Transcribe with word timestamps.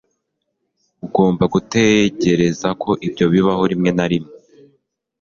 Ugomba 1.05 1.43
gutegereza 1.53 2.67
ko 2.81 2.89
ibyo 3.07 3.25
bibaho 3.33 3.63
rimwe 3.71 3.89
na 3.97 4.05
rimwe 4.11 4.33